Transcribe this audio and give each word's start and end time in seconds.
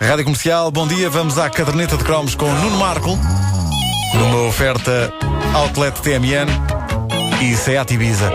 Rádio 0.00 0.24
Comercial, 0.24 0.70
bom 0.70 0.86
dia. 0.86 1.10
Vamos 1.10 1.38
à 1.38 1.50
caderneta 1.50 1.94
de 1.94 2.02
cromos 2.02 2.34
com 2.34 2.50
Nuno 2.50 2.78
Marco, 2.78 3.18
numa 4.14 4.48
oferta 4.48 5.12
Outlet 5.52 6.00
TMN 6.00 6.48
e 7.42 7.54
Seat 7.54 7.92
Ibiza. 7.92 8.32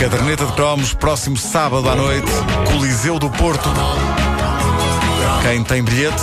Caderneta 0.00 0.46
de 0.46 0.52
cromos, 0.52 0.94
próximo 0.94 1.36
sábado 1.36 1.90
à 1.90 1.96
noite, 1.96 2.30
Coliseu 2.70 3.18
do 3.18 3.28
Porto. 3.28 3.68
Quem 5.42 5.64
tem 5.64 5.82
bilhete 5.82 6.22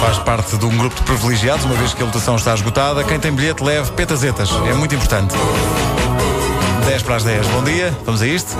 faz 0.00 0.16
parte 0.20 0.56
de 0.56 0.64
um 0.64 0.74
grupo 0.78 0.96
de 0.96 1.02
privilegiados, 1.02 1.66
uma 1.66 1.74
vez 1.74 1.92
que 1.92 2.02
a 2.02 2.06
lotação 2.06 2.36
está 2.36 2.54
esgotada. 2.54 3.04
Quem 3.04 3.20
tem 3.20 3.30
bilhete 3.30 3.62
leve 3.62 3.92
petazetas, 3.92 4.48
é 4.70 4.72
muito 4.72 4.94
importante. 4.94 5.34
10 6.86 7.02
para 7.02 7.16
as 7.16 7.24
10. 7.24 7.46
Bom 7.48 7.62
dia, 7.62 7.96
vamos 8.06 8.22
a 8.22 8.26
isto? 8.26 8.56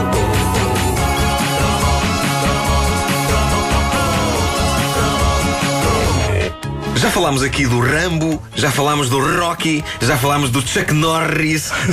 Já 6.99 7.11
falámos 7.13 7.45
aqui 7.45 7.65
do 7.65 7.79
Rambo, 7.81 8.43
já 8.57 8.73
falámos 8.73 9.09
do 9.09 9.21
Rocky, 9.41 9.85
já 10.01 10.17
falámos 10.17 10.51
do 10.51 10.61
Chuck 10.61 10.93
Norris. 10.93 11.71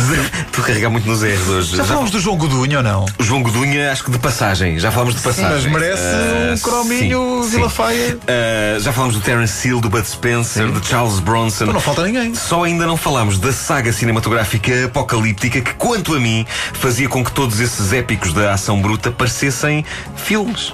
Estou 0.47 0.63
a 0.63 0.67
carregar 0.67 0.89
muito 0.89 1.07
nos 1.07 1.21
erros 1.21 1.47
hoje. 1.47 1.77
Já 1.77 1.83
falámos 1.83 2.09
do 2.09 2.19
João 2.19 2.35
Godunho 2.35 2.77
ou 2.77 2.83
não? 2.83 3.05
O 3.19 3.23
João 3.23 3.43
Godunha, 3.43 3.91
acho 3.91 4.03
que 4.03 4.09
de 4.09 4.17
passagem. 4.17 4.79
Já 4.79 4.91
falámos 4.91 5.13
de 5.15 5.21
passagem. 5.21 5.71
Mas 5.71 5.81
merece 5.81 6.01
Ah, 6.01 6.53
um 6.55 6.57
crominho 6.57 7.43
sim, 7.43 7.49
Vila 7.51 7.69
sim. 7.69 7.75
Faia. 7.75 8.17
Ah, 8.27 8.79
já 8.79 8.91
falámos 8.91 9.15
do 9.15 9.21
Terence 9.21 9.67
Hill, 9.67 9.79
do 9.79 9.89
Bud 9.89 10.07
Spencer, 10.07 10.71
de 10.71 10.87
Charles 10.87 11.19
Bronson. 11.19 11.65
Então 11.65 11.73
não 11.75 11.81
falta 11.81 12.01
ninguém. 12.03 12.33
Só 12.33 12.63
ainda 12.63 12.87
não 12.87 12.97
falámos 12.97 13.37
da 13.37 13.53
saga 13.53 13.93
cinematográfica 13.93 14.85
apocalíptica 14.85 15.61
que, 15.61 15.73
quanto 15.75 16.15
a 16.15 16.19
mim, 16.19 16.47
fazia 16.73 17.07
com 17.07 17.23
que 17.23 17.31
todos 17.31 17.59
esses 17.59 17.93
épicos 17.93 18.33
da 18.33 18.53
ação 18.53 18.81
bruta 18.81 19.11
parecessem 19.11 19.85
filmes. 20.15 20.73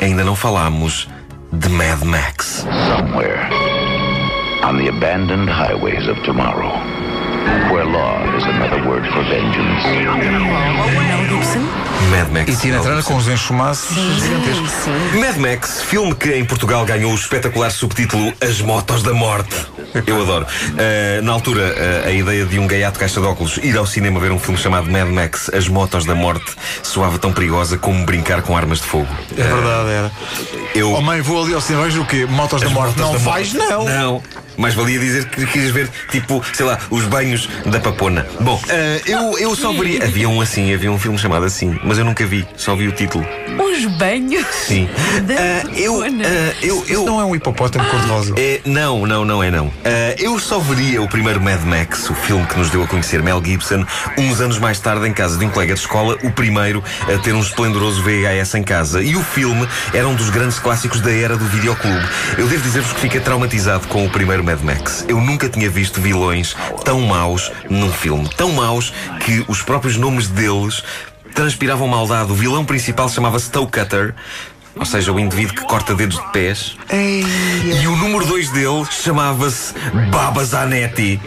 Ainda 0.00 0.24
não 0.24 0.34
falámos 0.34 1.08
de 1.52 1.68
Mad 1.68 2.02
Max. 2.02 2.64
Somewhere 2.88 3.75
on 4.66 4.76
the 4.78 4.88
abandoned 4.88 5.48
highways 5.48 6.08
of 6.08 6.20
tomorrow, 6.24 6.70
where 7.72 7.84
law 7.84 8.18
is 8.36 8.42
another 8.42 8.82
word 8.88 9.06
for 9.12 9.22
vengeance. 9.30 9.84
Mad 12.10 12.32
Max. 12.32 12.48
E 12.48 12.56
Tina 12.56 12.80
Turner 12.80 13.04
com 13.04 13.14
os 13.14 13.28
enxumaços 13.28 13.96
gigantescos. 14.20 14.72
Mad 15.20 15.36
Max, 15.36 15.82
filme 15.82 16.12
que 16.16 16.34
em 16.34 16.44
Portugal 16.44 16.84
ganhou 16.84 17.12
o 17.12 17.14
espetacular 17.14 17.70
subtítulo 17.70 18.32
As 18.40 18.60
Motos 18.60 19.04
da 19.04 19.14
Morte. 19.14 19.54
Eu 20.06 20.20
adoro. 20.22 20.46
Uh, 20.46 21.22
na 21.22 21.32
altura, 21.32 21.74
uh, 22.04 22.08
a 22.08 22.12
ideia 22.12 22.44
de 22.44 22.58
um 22.58 22.66
gaiato 22.66 22.98
caixa 22.98 23.20
de 23.20 23.26
óculos 23.26 23.58
ir 23.58 23.76
ao 23.76 23.86
cinema 23.86 24.20
ver 24.20 24.32
um 24.32 24.38
filme 24.38 24.58
chamado 24.58 24.90
Mad 24.90 25.08
Max, 25.08 25.50
As 25.54 25.68
Motos 25.68 26.04
da 26.04 26.14
Morte, 26.14 26.52
soava 26.82 27.18
tão 27.18 27.32
perigosa 27.32 27.78
como 27.78 28.04
brincar 28.04 28.42
com 28.42 28.56
armas 28.56 28.78
de 28.78 28.84
fogo. 28.86 29.08
É 29.36 29.42
verdade, 29.42 29.90
era. 29.90 30.12
Eu. 30.74 30.92
Oh 30.92 31.00
mãe, 31.00 31.20
vou 31.20 31.42
ali 31.42 31.54
ao 31.54 31.60
cinema, 31.60 31.84
vejo 31.84 32.02
o 32.02 32.06
quê? 32.06 32.26
Motos 32.26 32.60
da 32.60 32.66
As 32.66 32.72
morte. 32.72 32.98
Motos 32.98 33.04
Não 33.04 33.12
da 33.12 33.18
vais, 33.18 33.52
Morte. 33.52 33.70
não. 33.70 33.84
Não. 33.84 34.22
Mas 34.58 34.74
valia 34.74 34.98
dizer 34.98 35.26
que 35.28 35.44
querias 35.46 35.70
ver, 35.70 35.90
tipo, 36.10 36.42
sei 36.54 36.64
lá, 36.64 36.78
os 36.90 37.04
banhos 37.04 37.46
da 37.66 37.78
papona. 37.78 38.26
Bom, 38.40 38.54
uh, 38.54 38.62
eu, 39.10 39.38
eu 39.38 39.54
só 39.54 39.70
veria. 39.72 40.02
Havia 40.04 40.28
um 40.28 40.40
assim, 40.40 40.72
havia 40.72 40.90
um 40.90 40.98
filme 40.98 41.18
chamado 41.18 41.44
assim, 41.44 41.78
mas 41.84 41.98
eu 41.98 42.04
nunca 42.06 42.24
vi, 42.24 42.46
só 42.56 42.74
vi 42.74 42.88
o 42.88 42.92
título. 42.92 43.26
Os 43.58 43.84
banhos. 43.98 44.46
Sim. 44.66 44.88
Da 45.26 45.36
Uh, 45.36 45.70
eu, 45.76 45.94
uh, 45.94 46.00
papona. 46.02 46.24
eu, 46.62 46.76
eu, 46.76 46.82
Isso 46.86 47.04
não 47.04 47.20
é 47.20 47.24
um 47.24 47.34
hipopótamo 47.36 47.84
cor-de-rosa. 47.90 48.34
É, 48.38 48.60
não, 48.64 49.06
não, 49.06 49.24
não 49.24 49.42
é 49.42 49.50
não. 49.50 49.70
Ah, 49.88 50.16
eu 50.18 50.36
só 50.40 50.58
veria 50.58 51.00
o 51.00 51.08
primeiro 51.08 51.40
Mad 51.40 51.62
Max, 51.62 52.10
o 52.10 52.14
filme 52.14 52.44
que 52.46 52.58
nos 52.58 52.70
deu 52.70 52.82
a 52.82 52.88
conhecer 52.88 53.22
Mel 53.22 53.40
Gibson, 53.44 53.86
uns 54.18 54.40
anos 54.40 54.58
mais 54.58 54.80
tarde 54.80 55.06
em 55.06 55.12
casa 55.12 55.38
de 55.38 55.44
um 55.44 55.48
colega 55.48 55.74
de 55.74 55.78
escola, 55.78 56.18
o 56.24 56.30
primeiro 56.32 56.82
a 57.02 57.16
ter 57.18 57.32
um 57.32 57.38
esplendoroso 57.38 58.02
VHS 58.02 58.56
em 58.56 58.64
casa. 58.64 59.00
E 59.00 59.14
o 59.14 59.22
filme 59.22 59.64
era 59.94 60.08
um 60.08 60.16
dos 60.16 60.28
grandes 60.28 60.58
clássicos 60.58 61.00
da 61.00 61.12
era 61.12 61.36
do 61.36 61.44
videoclube. 61.44 62.04
Eu 62.36 62.48
devo 62.48 62.64
dizer-vos 62.64 62.94
que 62.94 63.00
fiquei 63.00 63.20
traumatizado 63.20 63.86
com 63.86 64.04
o 64.04 64.10
primeiro 64.10 64.42
Mad 64.42 64.60
Max. 64.60 65.04
Eu 65.06 65.20
nunca 65.20 65.48
tinha 65.48 65.70
visto 65.70 66.00
vilões 66.00 66.56
tão 66.84 67.02
maus 67.02 67.52
num 67.70 67.92
filme. 67.92 68.28
Tão 68.36 68.50
maus 68.50 68.92
que 69.20 69.44
os 69.46 69.62
próprios 69.62 69.96
nomes 69.96 70.26
deles 70.26 70.82
transpiravam 71.32 71.86
maldade. 71.86 72.32
O 72.32 72.34
vilão 72.34 72.64
principal 72.64 73.08
chamava-se 73.08 73.50
Toe. 73.52 73.68
Ou 74.78 74.84
seja, 74.84 75.12
o 75.12 75.18
indivíduo 75.18 75.54
que 75.54 75.62
corta 75.62 75.94
dedos 75.94 76.16
de 76.16 76.32
pés. 76.32 76.76
E 76.92 77.86
o 77.86 77.96
número 77.96 78.26
2 78.26 78.50
dele 78.50 78.84
chamava-se 78.90 79.74
Baba 80.10 80.44
Zanetti. 80.44 81.20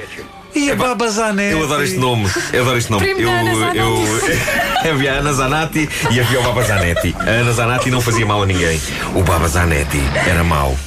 E 0.56 0.72
a 0.72 0.76
Baba 0.76 1.10
Zanetti? 1.10 1.58
Eu 1.58 1.64
adoro 1.64 1.84
este 1.84 1.98
nome. 1.98 2.30
Eu 2.52 2.62
adoro 2.64 2.78
este 2.78 2.92
nome. 2.92 3.08
Eu, 3.08 3.60
Zanatti. 3.60 3.78
eu, 3.78 4.92
havia 4.92 5.14
a 5.14 5.16
Ana 5.18 5.34
Zanatti 5.34 5.90
e 6.12 6.20
havia 6.20 6.40
o 6.40 6.44
Baba 6.44 6.64
Zanetti. 6.64 7.16
A 7.20 7.30
Ana 7.30 7.52
Zanatti 7.54 7.92
não 7.92 8.02
fazia 8.02 8.26
mal 8.26 8.42
a 8.42 8.46
ninguém. 8.46 8.80
O 9.16 9.24
Baba 9.24 9.48
Zanetti 9.48 10.02
era 10.28 10.44
mau. 10.44 10.78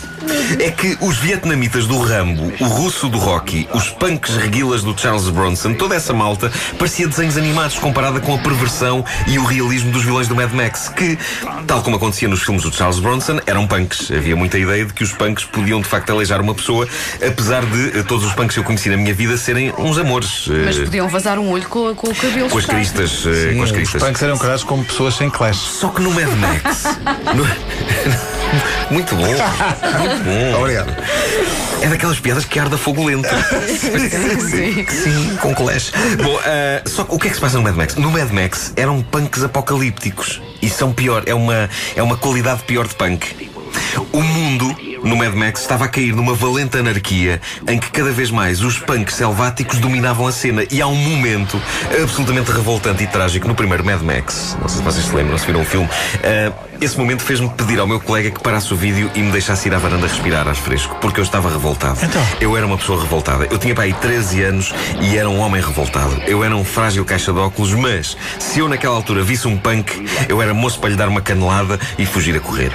É 0.58 0.70
que 0.70 0.96
os 1.00 1.16
vietnamitas 1.18 1.86
do 1.86 1.98
Rambo, 1.98 2.52
o 2.60 2.64
russo 2.64 3.08
do 3.08 3.18
Rocky, 3.18 3.68
os 3.74 3.88
punks 3.90 4.36
reguilas 4.36 4.82
do 4.82 4.96
Charles 4.98 5.28
Bronson, 5.28 5.74
toda 5.74 5.94
essa 5.94 6.12
malta 6.12 6.50
parecia 6.78 7.08
desenhos 7.08 7.36
animados 7.36 7.78
comparada 7.78 8.20
com 8.20 8.34
a 8.34 8.38
perversão 8.38 9.04
e 9.26 9.38
o 9.38 9.44
realismo 9.44 9.90
dos 9.92 10.04
vilões 10.04 10.28
do 10.28 10.34
Mad 10.36 10.52
Max, 10.52 10.88
que, 10.88 11.18
tal 11.66 11.82
como 11.82 11.96
acontecia 11.96 12.28
nos 12.28 12.42
filmes 12.42 12.62
do 12.62 12.72
Charles 12.72 12.98
Bronson, 12.98 13.40
eram 13.46 13.66
punks. 13.66 14.10
Havia 14.10 14.36
muita 14.36 14.58
ideia 14.58 14.84
de 14.84 14.92
que 14.92 15.02
os 15.02 15.12
punks 15.12 15.44
podiam 15.44 15.80
de 15.80 15.88
facto 15.88 16.10
aleijar 16.10 16.40
uma 16.40 16.54
pessoa, 16.54 16.86
apesar 17.26 17.64
de 17.64 17.98
eh, 17.98 18.02
todos 18.02 18.24
os 18.24 18.32
punks 18.34 18.54
que 18.54 18.60
eu 18.60 18.64
conheci 18.64 18.88
na 18.88 18.96
minha 18.96 19.14
vida 19.14 19.36
serem 19.36 19.72
uns 19.78 19.98
amores. 19.98 20.46
eh, 20.50 20.62
Mas 20.64 20.78
podiam 20.78 21.08
vazar 21.08 21.38
um 21.38 21.50
olho 21.50 21.68
com, 21.68 21.94
com 21.94 22.10
o 22.10 22.14
cabelo. 22.14 22.48
com 22.48 22.58
as 22.58 22.66
cristas. 22.66 23.24
eh, 23.26 23.50
Sim, 23.50 23.56
com 23.56 23.62
as 23.64 23.70
os 23.70 23.76
cristas. 23.76 24.02
punks 24.02 24.22
eram 24.22 24.38
carados 24.38 24.64
como 24.64 24.84
pessoas 24.84 25.14
sem 25.16 25.28
clash. 25.30 25.56
Só 25.58 25.88
que 25.88 26.00
no 26.02 26.10
Mad 26.12 26.28
Max. 26.38 26.84
no- 27.34 27.42
Muito 28.90 29.14
bom. 29.16 29.24
Muito 30.16 30.52
bom. 30.52 30.58
Obrigado. 30.60 30.94
É 31.82 31.88
daquelas 31.88 32.20
piadas 32.20 32.44
que 32.44 32.58
arda 32.58 32.78
fogo 32.78 33.04
lento. 33.04 33.28
Sim. 34.50 34.86
Sim, 34.88 35.36
com 35.40 35.54
clash. 35.54 35.92
Bom, 36.22 36.38
ah, 36.44 36.82
só 36.86 37.04
que 37.04 37.14
o 37.14 37.18
que 37.18 37.26
é 37.26 37.30
que 37.30 37.36
se 37.36 37.40
passa 37.40 37.56
no 37.56 37.62
Mad 37.64 37.74
Max? 37.74 37.96
No 37.96 38.10
Mad 38.10 38.30
Max 38.30 38.72
eram 38.76 39.02
punks 39.02 39.42
apocalípticos. 39.42 40.40
E 40.60 40.70
são 40.70 40.92
pior, 40.92 41.24
é 41.26 41.34
uma, 41.34 41.68
é 41.96 42.02
uma 42.02 42.16
qualidade 42.16 42.62
pior 42.62 42.86
de 42.86 42.94
punk. 42.94 43.50
O 44.12 44.22
mundo, 44.22 44.76
no 45.02 45.16
Mad 45.16 45.34
Max, 45.34 45.62
estava 45.62 45.84
a 45.84 45.88
cair 45.88 46.14
numa 46.14 46.34
valente 46.34 46.78
anarquia 46.78 47.40
em 47.68 47.78
que 47.78 47.90
cada 47.90 48.10
vez 48.12 48.30
mais 48.30 48.62
os 48.62 48.78
punks 48.78 49.14
selváticos 49.14 49.78
dominavam 49.78 50.26
a 50.26 50.32
cena. 50.32 50.64
E 50.70 50.80
há 50.80 50.86
um 50.86 50.94
momento 50.94 51.60
absolutamente 52.00 52.50
revoltante 52.52 53.02
e 53.02 53.06
trágico 53.06 53.48
no 53.48 53.54
primeiro 53.54 53.84
Mad 53.84 54.00
Max. 54.02 54.56
Não 54.60 54.68
sei 54.68 54.78
se 54.78 54.84
vocês 54.84 55.06
se 55.06 55.14
lembram, 55.14 55.36
se 55.36 55.46
viram 55.46 55.62
o 55.62 55.64
filme. 55.64 55.88
Ah, 56.22 56.52
esse 56.84 56.98
momento 56.98 57.22
fez-me 57.22 57.48
pedir 57.48 57.78
ao 57.78 57.86
meu 57.86 58.00
colega 58.00 58.30
que 58.30 58.40
parasse 58.42 58.74
o 58.74 58.76
vídeo 58.76 59.08
e 59.14 59.20
me 59.20 59.30
deixasse 59.30 59.68
ir 59.68 59.74
à 59.74 59.78
varanda 59.78 60.08
respirar 60.08 60.48
ar 60.48 60.56
fresco, 60.56 60.96
porque 61.00 61.20
eu 61.20 61.24
estava 61.24 61.48
revoltado. 61.48 61.98
Então? 62.02 62.26
Eu 62.40 62.56
era 62.56 62.66
uma 62.66 62.76
pessoa 62.76 63.00
revoltada. 63.00 63.46
Eu 63.50 63.56
tinha 63.56 63.72
para 63.72 63.84
aí 63.84 63.92
13 63.92 64.42
anos 64.42 64.74
e 65.00 65.16
era 65.16 65.30
um 65.30 65.38
homem 65.38 65.62
revoltado. 65.62 66.20
Eu 66.26 66.42
era 66.42 66.56
um 66.56 66.64
frágil 66.64 67.04
caixa 67.04 67.32
de 67.32 67.38
óculos, 67.38 67.72
mas 67.72 68.16
se 68.38 68.58
eu 68.58 68.68
naquela 68.68 68.96
altura 68.96 69.22
visse 69.22 69.46
um 69.46 69.56
punk, 69.56 70.04
eu 70.28 70.42
era 70.42 70.52
moço 70.52 70.80
para 70.80 70.90
lhe 70.90 70.96
dar 70.96 71.08
uma 71.08 71.20
canelada 71.20 71.78
e 71.96 72.04
fugir 72.04 72.34
a 72.34 72.40
correr. 72.40 72.72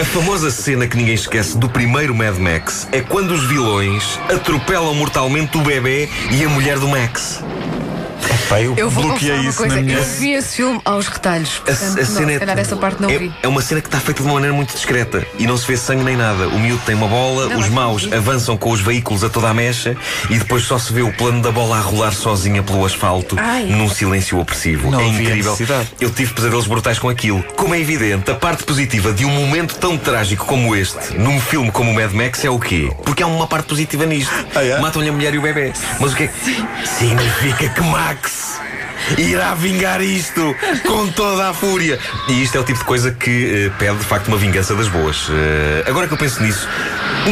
a 0.00 0.04
famosa 0.06 0.50
cena 0.50 0.86
que 0.86 0.96
ninguém 0.96 1.14
esquece 1.14 1.58
do 1.58 1.68
primeiro 1.68 2.14
Mad 2.14 2.38
Max 2.38 2.88
é 2.92 3.02
quando 3.02 3.32
os 3.32 3.44
vilões 3.44 4.18
atropelam 4.32 4.94
mortalmente 4.94 5.58
o 5.58 5.60
bebê 5.60 6.08
e 6.30 6.42
a 6.42 6.48
mulher 6.48 6.78
do 6.78 6.88
Max. 6.88 7.42
Epá, 8.46 8.60
eu, 8.60 8.74
Eu 8.76 8.88
vou 8.88 9.04
bloqueei 9.04 9.36
isso 9.40 9.58
coisa. 9.58 9.74
na 9.76 9.82
minha. 9.82 9.98
Eu 9.98 10.04
vi 10.04 10.32
esse 10.32 10.56
filme 10.56 10.80
aos 10.84 11.08
retalhos. 11.08 11.60
A, 11.62 11.66
Portanto, 11.66 11.92
a 11.98 12.00
não, 12.00 12.06
cena 12.06 12.38
calhar 12.38 12.58
essa 12.58 12.76
parte 12.76 13.02
não 13.02 13.10
é, 13.10 13.18
vi. 13.18 13.32
é 13.42 13.48
uma 13.48 13.60
cena 13.60 13.80
que 13.80 13.88
está 13.88 13.98
feita 13.98 14.22
de 14.22 14.26
uma 14.28 14.34
maneira 14.34 14.54
muito 14.54 14.72
discreta 14.72 15.26
e 15.38 15.46
não 15.46 15.56
se 15.56 15.66
vê 15.66 15.76
sangue 15.76 16.04
nem 16.04 16.16
nada. 16.16 16.48
O 16.48 16.58
miúdo 16.58 16.82
tem 16.86 16.94
uma 16.94 17.08
bola, 17.08 17.48
Não, 17.48 17.58
os 17.58 17.68
maus 17.68 18.08
avançam 18.12 18.56
com 18.56 18.70
os 18.70 18.80
veículos 18.80 19.24
a 19.24 19.28
toda 19.28 19.48
a 19.48 19.54
mecha 19.54 19.96
e 20.30 20.38
depois 20.38 20.62
só 20.62 20.78
se 20.78 20.92
vê 20.92 21.02
o 21.02 21.12
plano 21.12 21.42
da 21.42 21.50
bola 21.50 21.76
a 21.78 21.80
rolar 21.80 22.12
sozinha 22.12 22.62
pelo 22.62 22.84
asfalto 22.86 23.36
Ai. 23.38 23.64
num 23.64 23.88
silêncio 23.90 24.38
opressivo. 24.38 24.90
Não 24.90 25.00
é 25.00 25.06
incrível. 25.08 25.56
Eu 26.00 26.10
tive 26.10 26.32
pesadelos 26.32 26.66
brutais 26.66 26.98
com 26.98 27.08
aquilo. 27.08 27.42
Como 27.56 27.74
é 27.74 27.80
evidente, 27.80 28.30
a 28.30 28.34
parte 28.34 28.62
positiva 28.64 29.12
de 29.12 29.24
um 29.24 29.30
momento 29.30 29.74
tão 29.76 29.98
trágico 29.98 30.44
como 30.46 30.74
este, 30.76 31.18
num 31.18 31.40
filme 31.40 31.70
como 31.72 31.90
o 31.90 31.94
Mad 31.94 32.12
Max, 32.12 32.44
é 32.44 32.50
o 32.50 32.58
quê? 32.58 32.90
Porque 33.04 33.22
há 33.22 33.26
uma 33.26 33.46
parte 33.46 33.66
positiva 33.66 34.06
nisto. 34.06 34.32
Ah, 34.54 34.62
é? 34.62 34.78
Matam-lhe 34.80 35.08
a 35.08 35.12
mulher 35.12 35.34
e 35.34 35.38
o 35.38 35.42
bebê. 35.42 35.72
Mas 35.98 36.12
o 36.12 36.16
que 36.16 36.24
é 36.24 36.26
que 36.28 36.88
significa 36.88 37.68
que 37.68 37.80
Max 37.80 38.35
irá 39.18 39.54
vingar 39.54 40.00
isto 40.00 40.54
com 40.86 41.08
toda 41.08 41.50
a 41.50 41.54
fúria. 41.54 41.98
E 42.28 42.42
isto 42.42 42.56
é 42.56 42.60
o 42.60 42.64
tipo 42.64 42.78
de 42.78 42.84
coisa 42.84 43.10
que 43.12 43.66
eh, 43.66 43.70
pede 43.78 43.98
de 43.98 44.04
facto 44.04 44.28
uma 44.28 44.36
vingança 44.36 44.74
das 44.74 44.88
boas. 44.88 45.28
Eh, 45.30 45.84
agora 45.86 46.06
que 46.06 46.14
eu 46.14 46.18
penso 46.18 46.42
nisso, 46.42 46.68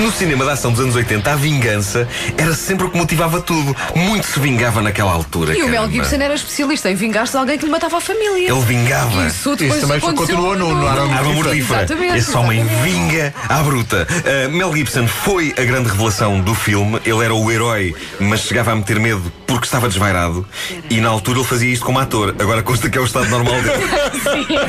No 0.01 0.11
cinema 0.13 0.45
da 0.45 0.53
ação 0.53 0.73
dos 0.73 0.81
anos 0.81 0.95
80, 0.97 1.31
a 1.33 1.37
vingança 1.37 2.09
era 2.37 2.53
sempre 2.55 2.87
o 2.87 2.91
que 2.91 2.97
motivava 2.99 3.41
tudo. 3.41 3.75
Muito 3.95 4.27
se 4.27 4.41
vingava 4.41 4.83
naquela 4.83 5.13
altura. 5.13 5.57
E 5.57 5.63
o 5.63 5.69
Mel 5.69 5.83
caramba. 5.83 5.93
Gibson 6.05 6.17
era 6.23 6.35
especialista 6.35 6.91
em 6.91 6.95
vingar-se 6.95 7.33
de 7.33 7.39
alguém 7.39 7.57
que 7.59 7.65
lhe 7.65 7.71
matava 7.71 7.99
a 7.99 8.01
família. 8.01 8.51
Ele 8.51 8.61
vingava. 8.61 9.27
Isso 9.27 9.55
depois 9.55 9.81
também 9.81 10.01
continuou 10.01 10.57
no- 10.57 10.75
no 10.75 10.87
Arma 10.89 11.15
Arma 11.15 11.33
mortífera. 11.33 11.85
Exatamente, 11.85 12.17
Esse 12.19 12.37
homem 12.37 12.65
vinga 12.83 13.33
à 13.49 13.63
bruta. 13.63 14.07
Uh, 14.11 14.51
Mel 14.51 14.75
Gibson 14.75 15.07
foi 15.07 15.55
a 15.57 15.63
grande 15.63 15.89
revelação 15.89 16.41
do 16.41 16.55
filme. 16.55 17.01
Ele 17.05 17.25
era 17.25 17.35
o 17.35 17.51
herói, 17.51 17.95
mas 18.19 18.41
chegava 18.41 18.73
a 18.73 18.77
meter 18.77 18.99
medo 18.99 19.33
porque 19.47 19.67
estava 19.67 19.89
desvairado. 19.89 20.47
E 20.91 21.01
na 21.01 21.09
altura 21.09 21.39
ele 21.39 21.47
fazia 21.49 21.73
isto 21.73 21.85
como 21.85 22.01
ator. 22.01 22.35
Agora 22.41 22.63
consta 22.63 22.91
que 22.91 22.99
é 22.99 23.01
o 23.01 23.05
estado 23.05 23.29
normal 23.29 23.55
dele. 23.63 23.85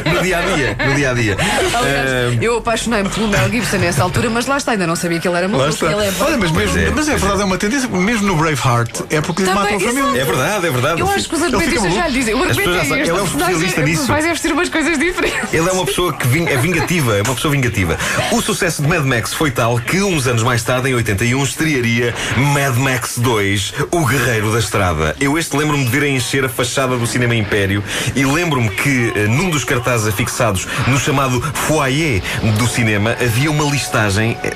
no 0.15 0.21
dia 0.21 0.37
a 0.37 0.41
dia. 0.41 0.77
No 0.87 0.95
dia 0.95 1.09
a 1.09 1.13
dia. 1.13 1.37
Aliás, 1.73 2.41
eu 2.43 2.57
apaixonei-me 2.57 3.09
pelo 3.09 3.27
Mel 3.27 3.49
Gibson 3.49 3.77
nessa 3.77 4.03
altura, 4.03 4.29
mas 4.29 4.45
lá 4.45 4.57
está, 4.57 4.73
ainda 4.73 4.85
não 4.85 4.95
sabia 4.95 5.14
que 5.19 5.27
ele 5.27 5.37
era 5.37 5.47
maluco. 5.47 5.85
Ele 5.85 5.93
é 6.05 6.13
Olha, 6.19 6.37
mas 6.37 6.51
mesmo, 6.51 6.77
é, 6.79 6.89
mas 6.91 7.07
é 7.09 7.15
verdade, 7.15 7.41
é 7.41 7.45
uma 7.45 7.57
tendência, 7.57 7.87
mesmo 7.89 8.27
no 8.27 8.35
Braveheart, 8.35 9.01
é 9.09 9.21
porque 9.21 9.43
lhe 9.43 9.53
matam 9.53 9.77
a 9.77 9.79
família. 9.79 10.21
É 10.21 10.25
verdade, 10.25 10.67
é 10.67 10.71
verdade. 10.71 11.01
Eu 11.01 11.09
acho 11.09 11.27
que 11.29 11.35
os 11.35 11.41
argumentistas 11.43 11.93
já 11.93 12.07
lhe 12.07 12.13
dizem. 12.19 12.33
O 12.33 12.43
argumento 12.43 12.69
é 12.71 12.81
este, 12.81 12.93
ele 12.93 13.09
é 13.09 13.13
um 13.13 13.25
especialista 13.25 13.81
nisso. 13.81 14.07
Vai 14.07 14.21
vestir 14.21 14.51
umas 14.51 14.69
coisas 14.69 14.97
diferentes. 14.99 15.53
Ele 15.53 15.67
é 15.69 15.71
uma 15.71 15.85
pessoa 15.85 16.13
que 16.13 16.27
ving- 16.27 16.47
é 16.47 16.57
vingativa, 16.57 17.17
é 17.17 17.21
uma 17.21 17.35
pessoa 17.35 17.51
vingativa. 17.51 17.97
O 18.31 18.41
sucesso 18.41 18.81
de 18.81 18.87
Mad 18.87 19.05
Max 19.05 19.33
foi 19.33 19.51
tal 19.51 19.79
que 19.79 20.01
uns 20.01 20.27
anos 20.27 20.43
mais 20.43 20.63
tarde, 20.63 20.89
em 20.89 20.93
81, 20.95 21.43
estrearia 21.43 22.13
Mad 22.53 22.75
Max 22.77 23.17
2, 23.17 23.73
O 23.91 24.05
Guerreiro 24.05 24.51
da 24.51 24.59
Estrada. 24.59 25.15
Eu 25.19 25.37
este 25.37 25.55
lembro-me 25.55 25.85
de 25.85 25.89
ver 25.91 26.03
a 26.03 26.07
encher 26.09 26.45
a 26.45 26.49
fachada 26.49 26.97
do 26.97 27.05
Cinema 27.07 27.35
Império 27.35 27.83
e 28.15 28.25
lembro-me 28.25 28.69
que 28.69 29.11
eh, 29.15 29.27
num 29.27 29.49
dos 29.49 29.63
cartazes 29.63 30.07
afixados 30.07 30.67
no 30.87 30.99
chamado 30.99 31.41
foyer 31.53 32.21
do 32.57 32.67
cinema 32.67 33.15
havia 33.21 33.49
uma 33.51 33.63
listagem 33.65 34.37
eh, 34.43 34.51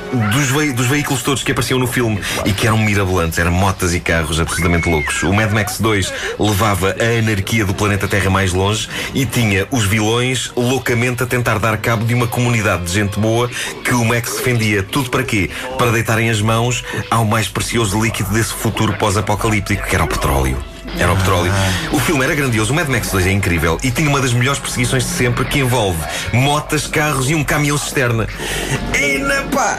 dos, 0.49 0.57
vei- 0.57 0.73
dos 0.73 0.87
veículos 0.87 1.21
todos 1.21 1.43
que 1.43 1.51
apareciam 1.51 1.79
no 1.79 1.87
filme 1.87 2.19
e 2.45 2.51
que 2.51 2.65
eram 2.67 2.77
mirabolantes, 2.77 3.37
eram 3.39 3.51
motas 3.51 3.93
e 3.93 3.99
carros 3.99 4.39
absolutamente 4.39 4.89
loucos. 4.89 5.23
O 5.23 5.31
Mad 5.33 5.51
Max 5.51 5.79
2 5.79 6.11
levava 6.39 6.95
a 6.99 7.19
anarquia 7.19 7.65
do 7.65 7.73
planeta 7.73 8.07
Terra 8.07 8.29
mais 8.29 8.51
longe 8.53 8.89
e 9.13 9.25
tinha 9.25 9.67
os 9.71 9.85
vilões 9.85 10.51
loucamente 10.55 11.23
a 11.23 11.25
tentar 11.25 11.59
dar 11.59 11.77
cabo 11.77 12.03
de 12.05 12.13
uma 12.13 12.27
comunidade 12.27 12.83
de 12.85 12.93
gente 12.93 13.19
boa 13.19 13.49
que 13.83 13.93
o 13.93 14.03
Max 14.03 14.33
defendia. 14.35 14.83
Tudo 14.83 15.09
para 15.09 15.23
quê? 15.23 15.49
Para 15.77 15.91
deitarem 15.91 16.29
as 16.29 16.41
mãos 16.41 16.83
ao 17.11 17.25
mais 17.25 17.47
precioso 17.47 18.01
líquido 18.01 18.31
desse 18.31 18.53
futuro 18.53 18.93
pós-apocalíptico, 18.93 19.85
que 19.87 19.95
era 19.95 20.03
o 20.03 20.07
petróleo. 20.07 20.57
Era 20.97 21.13
o 21.13 21.15
petróleo. 21.15 21.51
O 21.91 21.99
filme 21.99 22.23
era 22.25 22.33
grandioso, 22.33 22.73
o 22.73 22.75
Mad 22.75 22.87
Max 22.89 23.11
2 23.11 23.27
é 23.27 23.31
incrível 23.31 23.77
e 23.83 23.91
tinha 23.91 24.09
uma 24.09 24.19
das 24.19 24.33
melhores 24.33 24.59
perseguições 24.59 25.03
de 25.03 25.09
sempre 25.11 25.45
que 25.45 25.59
envolve 25.59 25.99
motas, 26.33 26.87
carros 26.87 27.29
e 27.29 27.35
um 27.35 27.43
caminhão 27.43 27.77
cisterna. 27.77 28.27
E 28.99 29.19
na 29.19 29.43
pá! 29.43 29.77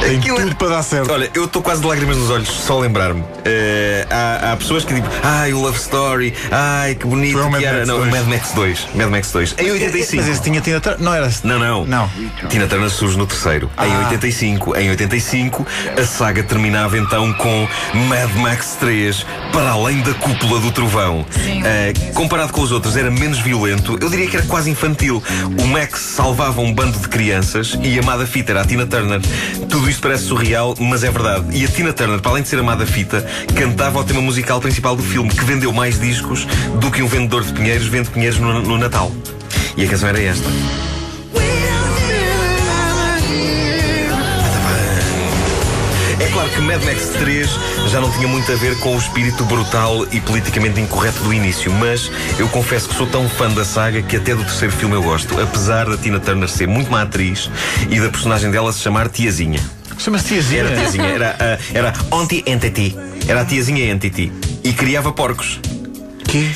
Tem 0.00 0.18
Aquilo 0.18 0.38
é- 0.38 0.42
tudo 0.42 0.56
para 0.56 0.68
dar 0.68 0.82
certo. 0.82 1.10
Olha, 1.12 1.30
eu 1.34 1.44
estou 1.46 1.62
quase 1.62 1.80
de 1.80 1.86
lágrimas 1.86 2.16
nos 2.16 2.30
olhos, 2.30 2.48
só 2.48 2.78
a 2.78 2.80
lembrar-me. 2.82 3.24
Eh, 3.44 4.06
há, 4.10 4.52
há 4.52 4.56
pessoas 4.56 4.84
que 4.84 4.94
dizem, 4.94 5.08
ai, 5.22 5.52
o 5.52 5.60
Love 5.60 5.78
Story, 5.78 6.34
ai, 6.50 6.94
que 6.94 7.06
bonito 7.06 7.32
Foi 7.34 7.42
o 7.42 7.50
Mad 7.50 7.60
que 7.60 7.66
era. 7.66 7.76
Max 7.78 7.88
não, 7.88 7.96
o 7.96 7.98
2. 8.00 8.10
Mad 8.12 8.26
Max 8.28 8.52
2. 8.52 8.86
Mad 8.94 9.08
Max 9.10 9.30
2. 9.32 9.54
Em 9.58 9.70
85. 9.70 10.16
Mas 10.22 10.28
esse 10.32 10.42
tinha 10.42 10.60
Tina 10.60 10.80
Turner. 10.80 11.02
Não 11.02 11.14
era. 11.14 11.30
Não, 11.44 11.58
não. 11.58 11.84
Não. 11.86 12.10
Tina 12.48 12.66
Turner 12.66 12.90
surge 12.90 13.16
no 13.18 13.26
terceiro. 13.26 13.70
Em 13.78 13.92
Ah. 13.92 13.98
85. 14.10 14.76
Em 14.76 14.90
85, 14.90 15.66
a 16.00 16.04
saga 16.04 16.42
terminava 16.42 16.96
então 16.98 17.32
com 17.34 17.68
Mad 18.08 18.30
Max 18.36 18.76
3, 18.78 19.24
para 19.52 19.70
além 19.70 20.00
da 20.02 20.14
cúpula 20.14 20.60
do 20.60 20.70
trovão. 20.70 21.24
Ah, 21.64 22.12
comparado 22.14 22.52
com 22.52 22.60
os 22.60 22.70
outros, 22.72 22.96
era 22.96 23.10
menos 23.10 23.38
violento. 23.38 23.98
Eu 24.00 24.08
diria 24.08 24.26
que 24.28 24.36
era 24.36 24.46
quase 24.46 24.70
infantil. 24.70 25.22
O 25.58 25.66
Max 25.66 26.00
salvava 26.00 26.60
um 26.60 26.72
bando 26.72 26.98
de 26.98 27.08
crianças 27.08 27.76
e 27.82 27.98
a 27.98 28.02
amada 28.02 28.26
fita 28.26 28.52
era 28.52 28.60
a 28.62 28.64
Tina 28.64 28.86
Turner. 28.86 29.20
Tudo 29.68 29.85
isto 29.88 30.00
parece 30.02 30.24
surreal, 30.24 30.74
mas 30.78 31.04
é 31.04 31.10
verdade. 31.10 31.56
E 31.56 31.64
a 31.64 31.68
Tina 31.68 31.92
Turner, 31.92 32.20
para 32.20 32.32
além 32.32 32.42
de 32.42 32.48
ser 32.48 32.58
amada 32.58 32.86
fita, 32.86 33.26
cantava 33.54 33.98
o 33.98 34.04
tema 34.04 34.20
musical 34.20 34.60
principal 34.60 34.96
do 34.96 35.02
filme, 35.02 35.30
que 35.30 35.44
vendeu 35.44 35.72
mais 35.72 35.98
discos 35.98 36.46
do 36.80 36.90
que 36.90 37.02
um 37.02 37.06
vendedor 37.06 37.44
de 37.44 37.52
pinheiros 37.52 37.86
vende 37.86 38.10
pinheiros 38.10 38.38
no, 38.38 38.62
no 38.62 38.78
Natal. 38.78 39.12
E 39.76 39.84
a 39.84 39.88
canção 39.88 40.08
era 40.08 40.20
esta. 40.20 40.85
Que 46.56 46.62
Mad 46.62 46.82
Max 46.84 47.08
3 47.18 47.48
já 47.90 48.00
não 48.00 48.10
tinha 48.10 48.26
muito 48.26 48.50
a 48.50 48.56
ver 48.56 48.76
com 48.80 48.94
o 48.94 48.98
espírito 48.98 49.44
brutal 49.44 50.06
e 50.10 50.20
politicamente 50.20 50.80
incorreto 50.80 51.22
do 51.22 51.32
início, 51.32 51.70
mas 51.72 52.10
eu 52.38 52.48
confesso 52.48 52.88
que 52.88 52.94
sou 52.94 53.06
tão 53.06 53.28
fã 53.28 53.48
da 53.50 53.64
saga 53.64 54.00
que 54.02 54.16
até 54.16 54.34
do 54.34 54.42
terceiro 54.42 54.74
filme 54.74 54.94
eu 54.94 55.02
gosto, 55.02 55.38
apesar 55.40 55.84
da 55.88 55.96
Tina 55.96 56.18
Turner 56.18 56.48
ser 56.48 56.66
muito 56.66 56.90
má 56.90 57.02
atriz 57.02 57.50
e 57.90 58.00
da 58.00 58.08
personagem 58.08 58.50
dela 58.50 58.72
se 58.72 58.80
chamar 58.80 59.08
Tiazinha. 59.08 59.60
Chama-se 59.98 60.28
Tiazinha. 60.28 60.60
Era 60.62 60.76
Tiazinha, 60.76 61.06
era, 61.06 61.36
a- 61.38 61.76
era 61.78 61.92
Auntie 62.10 62.42
Entity. 62.46 62.96
Era 63.28 63.42
a 63.42 63.44
Tiazinha 63.44 63.90
Entity. 63.92 64.32
E 64.64 64.72
criava 64.72 65.12
porcos. 65.12 65.60
Que? 66.28 66.50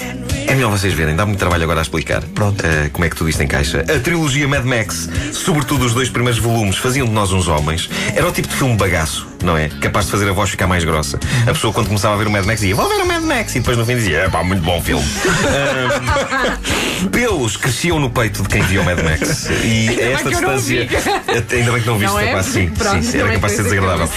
É 0.50 0.54
melhor 0.54 0.70
vocês 0.72 0.92
verem, 0.92 1.14
dá 1.14 1.24
muito 1.24 1.38
trabalho 1.38 1.62
agora 1.62 1.78
a 1.80 1.82
explicar 1.82 2.22
Pronto. 2.34 2.66
eh, 2.66 2.90
como 2.92 3.04
é 3.04 3.08
que 3.08 3.14
tudo 3.14 3.30
isto 3.30 3.40
encaixa. 3.40 3.82
A 3.82 4.00
trilogia 4.00 4.48
Mad 4.48 4.64
Max, 4.64 5.08
sobretudo 5.32 5.84
os 5.86 5.94
dois 5.94 6.08
primeiros 6.10 6.40
volumes, 6.40 6.76
faziam 6.76 7.06
de 7.06 7.12
nós 7.12 7.30
uns 7.30 7.46
homens. 7.46 7.88
Era 8.16 8.26
o 8.28 8.32
tipo 8.32 8.48
de 8.48 8.54
filme 8.56 8.76
bagaço, 8.76 9.28
não 9.44 9.56
é? 9.56 9.68
Capaz 9.80 10.06
de 10.06 10.10
fazer 10.10 10.28
a 10.28 10.32
voz 10.32 10.50
ficar 10.50 10.66
mais 10.66 10.82
grossa. 10.82 11.20
A 11.46 11.52
pessoa, 11.52 11.72
quando 11.72 11.86
começava 11.86 12.14
a 12.14 12.16
ver 12.18 12.26
o 12.26 12.30
Mad 12.32 12.44
Max, 12.44 12.60
dizia: 12.60 12.74
Vou 12.74 12.88
ver 12.88 13.00
o 13.00 13.06
Mad 13.06 13.22
Max. 13.22 13.54
E 13.54 13.60
depois 13.60 13.76
no 13.78 13.86
fim 13.86 13.94
dizia: 13.94 14.18
É 14.18 14.28
pá, 14.28 14.42
muito 14.42 14.62
bom 14.64 14.82
filme. 14.82 15.04
Ahm, 15.46 16.58
pelos 17.08 17.56
cresciam 17.56 17.98
no 17.98 18.10
peito 18.10 18.42
de 18.42 18.48
quem 18.48 18.62
via 18.62 18.80
o 18.80 18.84
Mad 18.84 18.98
Max. 19.02 19.48
E 19.64 19.88
a 20.00 20.10
esta 20.10 20.30
distância. 20.30 20.88
Ainda 21.52 21.72
bem 21.72 21.80
que 21.80 21.86
não 21.86 21.98
viste, 21.98 22.12
Não 22.12 22.20
é? 22.20 22.26
capaz, 22.26 22.46
sim. 22.46 22.68
Pronto, 22.68 23.04
sim, 23.04 23.18
era 23.18 23.32
capaz 23.32 23.52
de 23.52 23.56
ser 23.56 23.62
desagradável. 23.64 24.08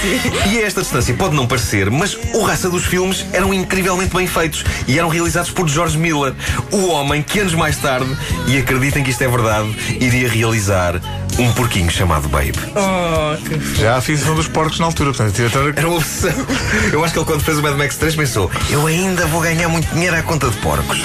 E 0.51 0.57
a 0.57 0.61
esta 0.61 0.81
distância 0.81 1.13
pode 1.13 1.35
não 1.35 1.47
parecer, 1.47 1.89
mas 1.89 2.17
o 2.33 2.41
raça 2.43 2.69
dos 2.69 2.85
filmes 2.85 3.25
eram 3.33 3.53
incrivelmente 3.53 4.15
bem 4.15 4.27
feitos 4.27 4.63
e 4.87 4.97
eram 4.97 5.09
realizados 5.09 5.49
por 5.49 5.67
George 5.67 5.97
Miller, 5.97 6.33
o 6.71 6.87
homem 6.87 7.21
que 7.21 7.39
anos 7.39 7.53
mais 7.53 7.77
tarde, 7.77 8.09
e 8.47 8.57
acreditem 8.57 9.03
que 9.03 9.11
isto 9.11 9.21
é 9.23 9.27
verdade, 9.27 9.67
iria 9.99 10.27
realizar 10.27 10.99
um 11.39 11.51
porquinho 11.53 11.89
chamado 11.89 12.27
Babe. 12.29 12.53
Já 13.79 13.99
fiz 14.01 14.25
um 14.27 14.35
dos 14.35 14.47
porcos 14.47 14.79
na 14.79 14.85
altura. 14.85 15.11
Portanto. 15.13 15.33
Era 15.75 15.87
uma 15.87 15.97
obsessão. 15.97 16.31
Eu 16.91 17.03
acho 17.03 17.13
que 17.13 17.19
ele, 17.19 17.25
quando 17.25 17.41
fez 17.41 17.57
o 17.57 17.61
Mad 17.61 17.75
Max 17.75 17.97
3, 17.97 18.15
pensou: 18.15 18.51
eu 18.69 18.85
ainda 18.85 19.25
vou 19.27 19.41
ganhar 19.41 19.67
muito 19.67 19.91
dinheiro 19.93 20.15
à 20.15 20.21
conta 20.21 20.49
de 20.49 20.57
porcos. 20.57 20.99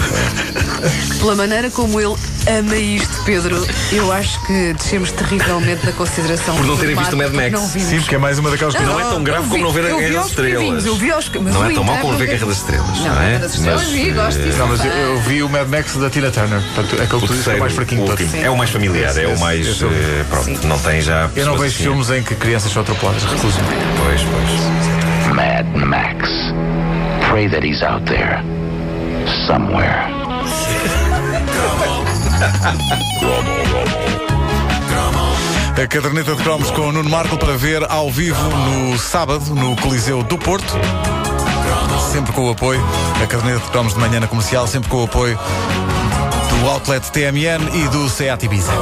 Pela 1.19 1.35
maneira 1.35 1.68
como 1.71 2.01
ele 2.01 2.15
ama 2.49 2.77
isto, 2.77 3.23
Pedro, 3.25 3.67
eu 3.93 4.13
acho 4.13 4.41
que 4.47 4.73
descemos 4.75 5.11
terrivelmente 5.13 5.85
na 5.85 5.93
consideração. 5.93 6.57
Por 6.57 6.67
não 6.67 6.77
terem 6.77 6.95
visto 6.97 7.13
o 7.13 7.17
Mad 7.17 7.33
Max. 7.33 7.53
Não 7.53 7.67
vimos. 7.69 7.89
Sim, 7.89 7.99
porque 8.01 8.15
é 8.15 8.19
mais 8.19 8.39
uma 8.39 8.51
daquelas 8.51 8.75
coisas. 8.75 8.93
Não 8.93 9.01
é 9.01 9.05
tão 9.11 9.23
grave 9.23 9.45
eu 9.45 9.51
como 9.51 9.57
vi- 9.57 9.63
não 9.63 9.71
ver 9.73 9.85
a 9.93 9.97
vi 9.97 10.03
Guerra 10.03 10.15
das 10.21 10.27
Estrelas. 10.29 10.87
Eu 10.87 10.95
vi 10.97 11.11
aos 11.11 11.29
mas 11.29 11.55
Não 11.55 11.65
é 11.65 11.75
tão 11.75 11.85
mau 11.85 11.95
inverno 11.97 12.01
como 12.03 12.19
ver 12.19 12.25
que- 12.27 12.31
Guerra 12.33 12.47
das 12.47 12.57
Estrelas, 12.57 12.99
Não, 12.99 13.15
não 13.15 13.23
é? 13.23 13.39
Das 13.39 13.55
Estrelas 13.55 13.83
Mas, 13.83 13.91
vi, 13.93 14.11
gosto 14.11 14.43
disso. 14.43 14.59
Não, 14.59 14.67
mas 14.69 14.85
eu, 14.85 14.93
eu 14.93 15.21
vi 15.21 15.43
o 15.43 15.49
Mad 15.49 15.69
Max 15.69 15.97
da 15.97 16.11
Tina 16.11 16.31
Turner. 16.31 16.61
Portanto, 16.75 17.03
aquele 17.03 17.25
O 17.25 17.29
que 17.29 17.35
tu 17.37 17.43
que 17.43 17.51
é 17.51 17.55
o 17.55 17.61
mais 17.61 17.73
fraquinho 17.73 18.03
o 18.03 18.11
último. 18.11 18.37
É 18.37 18.51
o 18.51 18.57
mais 18.57 18.71
familiar, 18.71 19.17
é 19.19 19.27
o 19.27 19.39
mais. 19.39 19.67
esse 19.67 19.85
eh, 19.85 20.25
pronto, 20.31 20.67
não 20.67 20.79
tem 20.79 21.01
já. 21.01 21.29
Eu 21.37 21.47
não 21.47 21.53
vejo 21.59 21.75
assim. 21.75 21.85
filmes 21.85 22.11
em 22.11 22.23
que 22.23 22.35
crianças 22.35 22.73
são 22.73 22.83
atropeladas. 22.83 23.23
Recuso. 23.25 23.59
Pois, 24.05 24.21
pois. 24.23 25.35
Mad 25.35 25.67
Max. 25.75 26.29
Pray 27.31 27.49
that 27.51 27.67
he's 27.67 27.83
out 27.83 28.05
there. 28.07 28.43
Somewhere. 29.47 30.28
A 35.77 35.87
caderneta 35.89 36.37
de 36.37 36.43
cromos 36.43 36.71
com 36.71 36.83
o 36.83 36.93
Nuno 36.93 37.11
Marco 37.11 37.37
para 37.37 37.57
ver 37.57 37.85
ao 37.91 38.11
vivo 38.11 38.41
no 38.41 38.97
sábado 38.97 39.55
no 39.57 39.75
Coliseu 39.77 40.23
do 40.23 40.39
Porto. 40.39 40.73
Sempre 42.13 42.33
com 42.33 42.47
o 42.47 42.51
apoio. 42.51 42.81
A 43.21 43.27
caderneta 43.27 43.65
de 43.65 43.71
cromos 43.73 43.95
de 43.95 44.01
manhã 44.01 44.21
na 44.21 44.29
comercial, 44.29 44.69
sempre 44.69 44.89
com 44.89 45.03
o 45.03 45.05
apoio 45.05 45.37
do 46.49 46.69
Outlet 46.69 47.11
TMN 47.11 47.75
e 47.75 47.89
do 47.89 48.09
Seat 48.09 48.45
Ibiza. 48.45 48.73